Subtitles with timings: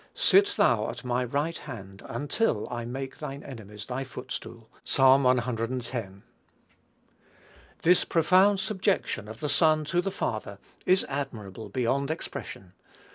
[0.15, 4.97] "Sit thou at my right hand, until I make thine enemies thy footstool." (Ps.
[4.97, 6.21] cx.)
[7.83, 12.73] This profound subjection of the Son to the Father is admirable beyond expression.